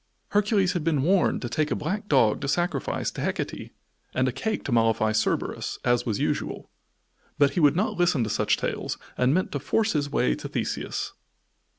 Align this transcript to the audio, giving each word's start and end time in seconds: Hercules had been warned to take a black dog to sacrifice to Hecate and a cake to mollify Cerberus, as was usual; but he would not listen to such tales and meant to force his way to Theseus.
Hercules 0.29 0.73
had 0.73 0.83
been 0.83 1.03
warned 1.03 1.43
to 1.43 1.47
take 1.47 1.69
a 1.69 1.75
black 1.75 2.07
dog 2.07 2.41
to 2.41 2.47
sacrifice 2.47 3.11
to 3.11 3.21
Hecate 3.21 3.69
and 4.15 4.27
a 4.27 4.31
cake 4.31 4.63
to 4.63 4.71
mollify 4.71 5.13
Cerberus, 5.13 5.77
as 5.85 6.07
was 6.07 6.17
usual; 6.19 6.71
but 7.37 7.51
he 7.51 7.59
would 7.59 7.75
not 7.75 7.97
listen 7.97 8.23
to 8.23 8.29
such 8.31 8.57
tales 8.57 8.97
and 9.15 9.31
meant 9.31 9.51
to 9.51 9.59
force 9.59 9.93
his 9.93 10.09
way 10.09 10.33
to 10.33 10.47
Theseus. 10.49 11.13